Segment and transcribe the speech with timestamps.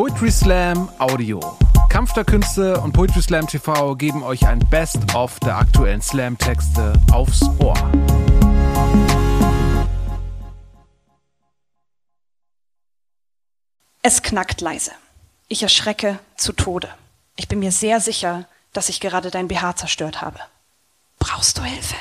[0.00, 1.58] Poetry Slam Audio.
[1.90, 7.42] Kampf der Künste und Poetry Slam TV geben euch ein Best-of der aktuellen Slam-Texte aufs
[7.58, 7.74] Ohr.
[14.00, 14.92] Es knackt leise.
[15.48, 16.88] Ich erschrecke zu Tode.
[17.36, 20.38] Ich bin mir sehr sicher, dass ich gerade dein BH zerstört habe.
[21.18, 21.96] Brauchst du Hilfe?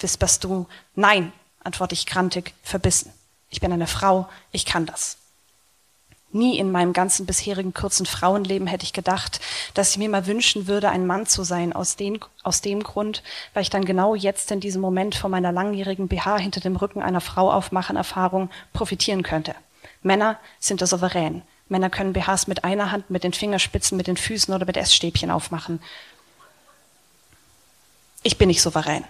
[0.00, 0.66] wisperst du.
[0.96, 1.32] Nein,
[1.62, 3.12] antworte ich krantig, verbissen.
[3.48, 5.18] Ich bin eine Frau, ich kann das.
[6.34, 9.40] Nie in meinem ganzen bisherigen kurzen Frauenleben hätte ich gedacht,
[9.74, 13.22] dass ich mir mal wünschen würde, ein Mann zu sein, aus, den, aus dem Grund,
[13.52, 17.02] weil ich dann genau jetzt in diesem Moment von meiner langjährigen BH hinter dem Rücken
[17.02, 19.54] einer Frau aufmachen Erfahrung profitieren könnte.
[20.02, 21.42] Männer sind da souverän.
[21.68, 25.30] Männer können BHs mit einer Hand, mit den Fingerspitzen, mit den Füßen oder mit Essstäbchen
[25.30, 25.80] aufmachen.
[28.24, 29.04] Ich bin nicht souverän.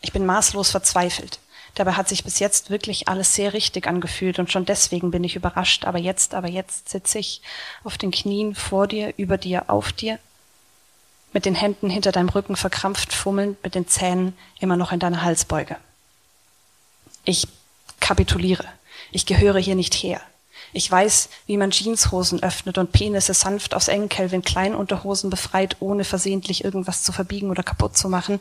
[0.00, 1.40] Ich bin maßlos verzweifelt.
[1.74, 5.36] Dabei hat sich bis jetzt wirklich alles sehr richtig angefühlt und schon deswegen bin ich
[5.36, 5.84] überrascht.
[5.84, 7.42] Aber jetzt, aber jetzt sitze ich
[7.84, 10.18] auf den Knien vor dir, über dir, auf dir,
[11.32, 15.22] mit den Händen hinter deinem Rücken verkrampft fummelnd, mit den Zähnen immer noch in deiner
[15.22, 15.76] Halsbeuge.
[17.24, 17.46] Ich
[18.00, 18.64] kapituliere.
[19.12, 20.20] Ich gehöre hier nicht her.
[20.72, 26.04] Ich weiß, wie man Jeanshosen öffnet und Penisse sanft aus engen Kelvin Kleinunterhosen befreit, ohne
[26.04, 28.40] versehentlich irgendwas zu verbiegen oder kaputt zu machen.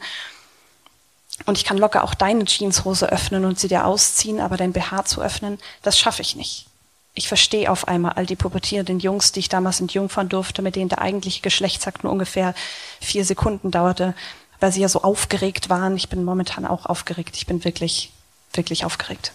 [1.50, 5.06] Und ich kann locker auch deine Jeanshose öffnen und sie dir ausziehen, aber dein BH
[5.06, 6.68] zu öffnen, das schaffe ich nicht.
[7.16, 10.90] Ich verstehe auf einmal all die pubertierenden Jungs, die ich damals entjungfern durfte, mit denen
[10.90, 12.54] der eigentliche Geschlechtsakt nur ungefähr
[13.02, 14.14] vier Sekunden dauerte,
[14.60, 15.98] weil sie ja so aufgeregt waren.
[15.98, 17.36] Ich bin momentan auch aufgeregt.
[17.36, 18.12] Ich bin wirklich,
[18.54, 19.34] wirklich aufgeregt.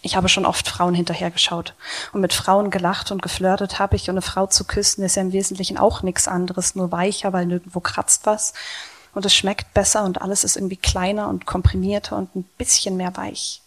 [0.00, 1.74] Ich habe schon oft Frauen hinterhergeschaut
[2.12, 5.22] und mit Frauen gelacht und geflirtet habe ich und eine Frau zu küssen ist ja
[5.22, 8.54] im Wesentlichen auch nichts anderes, nur weicher, weil nirgendwo kratzt was
[9.14, 13.16] und es schmeckt besser und alles ist irgendwie kleiner und komprimierter und ein bisschen mehr
[13.16, 13.60] weich.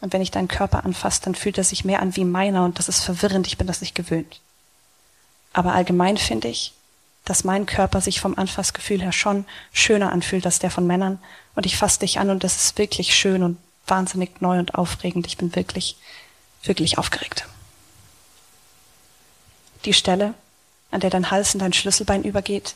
[0.00, 2.78] Und wenn ich deinen Körper anfasse, dann fühlt er sich mehr an wie meiner und
[2.78, 4.40] das ist verwirrend, ich bin das nicht gewöhnt.
[5.52, 6.72] Aber allgemein finde ich,
[7.24, 11.18] dass mein Körper sich vom Anfassgefühl her schon schöner anfühlt als der von Männern
[11.54, 15.26] und ich fasse dich an und das ist wirklich schön und wahnsinnig neu und aufregend.
[15.26, 15.96] Ich bin wirklich,
[16.62, 17.46] wirklich aufgeregt.
[19.84, 20.34] Die Stelle,
[20.90, 22.74] an der dein Hals in dein Schlüsselbein übergeht,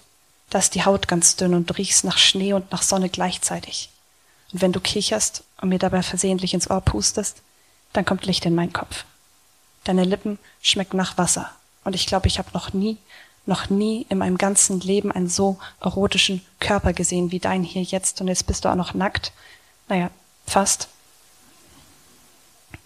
[0.50, 3.90] da ist die Haut ganz dünn und du riechst nach Schnee und nach Sonne gleichzeitig.
[4.52, 7.42] Und wenn du kicherst und mir dabei versehentlich ins Ohr pustest,
[7.92, 9.04] dann kommt Licht in meinen Kopf.
[9.84, 11.50] Deine Lippen schmecken nach Wasser.
[11.84, 12.96] Und ich glaube, ich habe noch nie,
[13.46, 18.20] noch nie in meinem ganzen Leben einen so erotischen Körper gesehen wie dein hier jetzt.
[18.20, 19.32] Und jetzt bist du auch noch nackt.
[19.88, 20.10] Naja,
[20.46, 20.88] fast.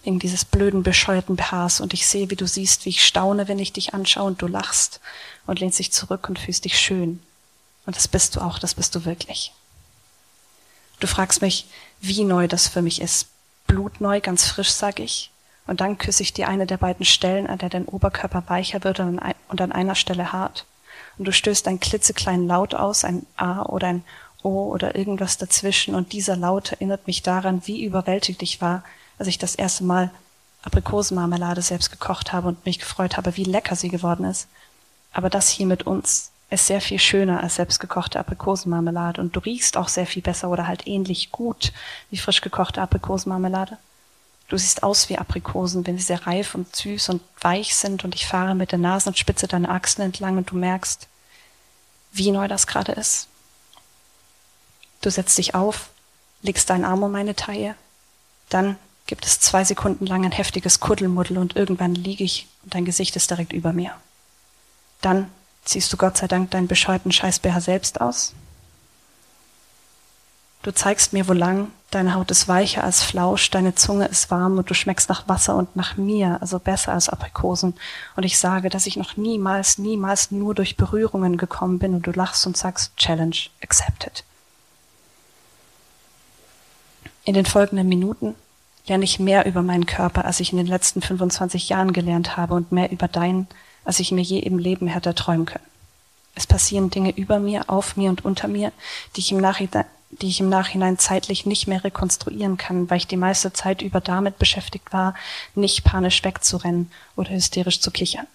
[0.03, 1.81] Wegen dieses blöden, bescheuerten BHs.
[1.81, 4.47] Und ich sehe, wie du siehst, wie ich staune, wenn ich dich anschaue und du
[4.47, 4.99] lachst
[5.45, 7.21] und lehnst dich zurück und fühlst dich schön.
[7.85, 9.53] Und das bist du auch, das bist du wirklich.
[10.99, 11.65] Du fragst mich,
[12.01, 13.27] wie neu das für mich ist.
[13.67, 15.31] Blutneu, ganz frisch, sag ich.
[15.65, 18.99] Und dann küsse ich dir eine der beiden Stellen, an der dein Oberkörper weicher wird
[18.99, 20.65] und an einer Stelle hart.
[21.17, 24.03] Und du stößt einen klitzekleinen Laut aus, ein A oder ein
[24.41, 25.95] O oder irgendwas dazwischen.
[25.95, 28.83] Und dieser Laut erinnert mich daran, wie überwältigt ich war,
[29.17, 30.11] als ich das erste Mal
[30.63, 34.47] Aprikosenmarmelade selbst gekocht habe und mich gefreut habe, wie lecker sie geworden ist.
[35.11, 39.77] Aber das hier mit uns, ist sehr viel schöner als selbstgekochte Aprikosenmarmelade und du riechst
[39.77, 41.71] auch sehr viel besser oder halt ähnlich gut
[42.09, 43.77] wie frisch gekochte Aprikosenmarmelade.
[44.47, 48.15] Du siehst aus wie Aprikosen, wenn sie sehr reif und süß und weich sind und
[48.15, 51.07] ich fahre mit der Nasenspitze deine Achseln entlang und du merkst,
[52.11, 53.27] wie neu das gerade ist.
[55.01, 55.89] Du setzt dich auf,
[56.41, 57.75] legst deinen Arm um meine Taille,
[58.49, 62.85] dann gibt es zwei Sekunden lang ein heftiges Kuddelmuddel und irgendwann liege ich und dein
[62.85, 63.93] Gesicht ist direkt über mir.
[65.01, 65.29] Dann
[65.63, 68.33] Ziehst du Gott sei Dank deinen bescheuerten Scheißbär selbst aus?
[70.61, 74.57] Du zeigst mir, wo lang, deine Haut ist weicher als Flausch, deine Zunge ist warm
[74.57, 77.75] und du schmeckst nach Wasser und nach mir, also besser als Aprikosen.
[78.17, 82.11] Und ich sage, dass ich noch niemals, niemals nur durch Berührungen gekommen bin und du
[82.11, 84.25] lachst und sagst, Challenge accepted.
[87.23, 88.35] In den folgenden Minuten
[88.87, 92.55] lerne ich mehr über meinen Körper, als ich in den letzten 25 Jahren gelernt habe
[92.55, 93.47] und mehr über deinen,
[93.89, 95.65] als ich mir je im Leben hätte träumen können.
[96.35, 98.71] Es passieren Dinge über mir, auf mir und unter mir,
[99.15, 103.07] die ich im Nachhinein, die ich im Nachhinein zeitlich nicht mehr rekonstruieren kann, weil ich
[103.07, 105.15] die meiste Zeit über damit beschäftigt war,
[105.55, 108.27] nicht panisch wegzurennen oder hysterisch zu kichern.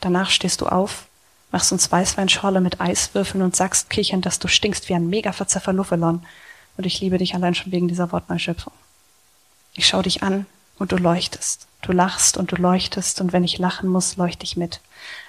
[0.00, 1.06] Danach stehst du auf,
[1.52, 5.72] machst uns Weißweinschorle mit Eiswürfeln und sagst kichern, dass du stinkst wie ein mega verzerfer
[5.72, 6.26] Luffelon.
[6.76, 8.72] Und ich liebe dich allein schon wegen dieser Wortneuschöpfung.
[9.74, 10.44] Ich schau dich an
[10.78, 11.66] und du leuchtest.
[11.82, 14.80] Du lachst und du leuchtest und wenn ich lachen muss, leuchte ich mit.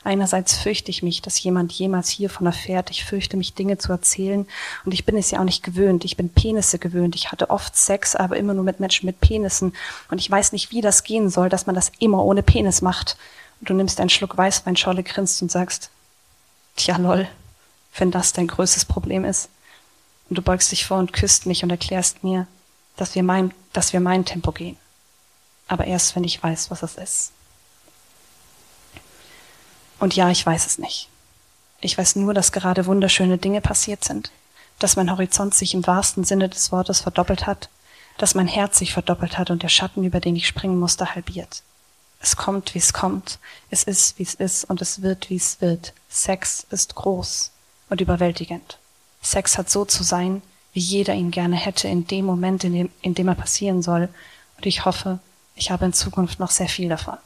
[0.04, 2.92] Einerseits fürchte ich mich, dass jemand jemals hiervon erfährt.
[2.92, 4.46] Ich fürchte mich, Dinge zu erzählen.
[4.86, 6.06] Und ich bin es ja auch nicht gewöhnt.
[6.06, 7.16] Ich bin Penisse gewöhnt.
[7.16, 9.74] Ich hatte oft Sex, aber immer nur mit Menschen mit Penissen.
[10.12, 13.18] Und ich weiß nicht, wie das gehen soll, dass man das immer ohne Penis macht.
[13.62, 15.90] Du nimmst einen Schluck Weißweinschorle, grinst und sagst,
[16.76, 17.28] tja lol,
[17.98, 19.50] wenn das dein größtes Problem ist.
[20.30, 22.46] Und du beugst dich vor und küsst mich und erklärst mir,
[22.96, 24.78] dass wir mein, dass wir mein Tempo gehen.
[25.74, 27.32] Aber erst, wenn ich weiß, was es ist.
[29.98, 31.10] Und ja, ich weiß es nicht.
[31.82, 34.32] Ich weiß nur, dass gerade wunderschöne Dinge passiert sind,
[34.78, 37.70] dass mein Horizont sich im wahrsten Sinne des Wortes verdoppelt hat,
[38.20, 41.64] dass mein Herz sich verdoppelt hat und der Schatten, über den ich springen musste, halbiert.
[42.20, 43.40] Es kommt, wie es kommt,
[43.72, 45.94] es ist, wie es ist und es wird, wie es wird.
[46.08, 47.50] Sex ist groß
[47.90, 48.78] und überwältigend.
[49.24, 50.44] Sex hat so zu sein,
[50.74, 54.10] wie jeder ihn gerne hätte in dem Moment, in dem, in dem er passieren soll.
[54.58, 55.18] Und ich hoffe,
[55.56, 57.18] ich habe in Zukunft noch sehr viel davon.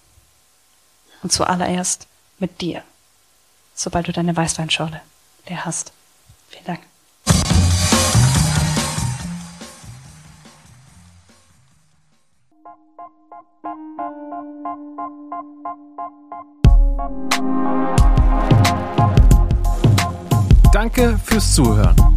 [1.23, 2.07] Und zuallererst
[2.39, 2.83] mit dir,
[3.73, 5.01] sobald du deine Weißweinschorle
[5.47, 5.91] leer hast.
[6.49, 6.81] Vielen Dank.
[20.71, 22.16] Danke fürs Zuhören.